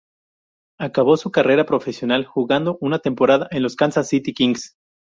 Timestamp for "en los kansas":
3.51-4.07